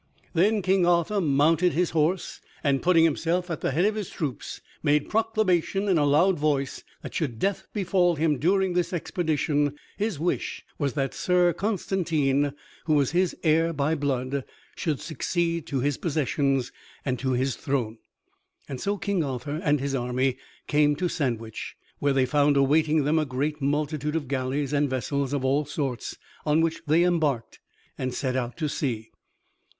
Then 0.33 0.63
King 0.63 0.83
Arthur 0.83 1.21
mounted 1.21 1.73
his 1.73 1.91
horse, 1.91 2.41
and, 2.63 2.81
putting 2.81 3.03
himself 3.03 3.51
at 3.51 3.61
the 3.61 3.69
head 3.69 3.85
of 3.85 3.93
his 3.93 4.09
troops, 4.09 4.59
made 4.81 5.11
proclamation 5.11 5.87
in 5.87 5.99
a 5.99 6.05
loud 6.07 6.39
voice 6.39 6.83
that 7.03 7.13
should 7.13 7.37
death 7.37 7.67
befall 7.71 8.15
him 8.15 8.39
during 8.39 8.73
this 8.73 8.93
expedition, 8.93 9.77
his 9.97 10.19
wish 10.19 10.65
was 10.79 10.93
that 10.93 11.13
Sir 11.13 11.53
Constantine, 11.53 12.53
who 12.85 12.93
was 12.95 13.11
his 13.11 13.35
heir 13.43 13.73
by 13.73 13.93
blood, 13.93 14.43
should 14.75 14.99
succeed 14.99 15.67
to 15.67 15.81
his 15.81 15.99
possessions 15.99 16.71
and 17.05 17.19
to 17.19 17.33
his 17.33 17.55
throne. 17.55 17.99
So 18.77 18.97
King 18.97 19.23
Arthur 19.23 19.61
and 19.63 19.79
his 19.79 19.93
army 19.93 20.37
came 20.65 20.95
to 20.95 21.09
Sandwich, 21.09 21.75
where 21.99 22.13
they 22.13 22.25
found 22.25 22.57
awaiting 22.57 23.03
them 23.03 23.19
a 23.19 23.25
great 23.27 23.61
multitude 23.61 24.15
of 24.15 24.27
galleys 24.27 24.73
and 24.73 24.89
vessels 24.89 25.31
of 25.31 25.45
all 25.45 25.63
sorts, 25.65 26.17
on 26.43 26.61
which 26.61 26.81
they 26.87 27.03
embarked 27.03 27.59
and 27.99 28.15
set 28.15 28.35
out 28.35 28.57
to 28.57 28.67
sea. 28.67 29.11